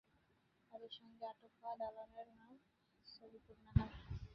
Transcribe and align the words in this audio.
তাঁদের 0.71 0.91
সঙ্গে 0.91 1.23
আটক 1.25 1.51
হওয়া 1.59 1.75
দালালের 1.75 2.29
নাম 2.39 2.53
সাবিকুন্নাহার। 3.07 3.91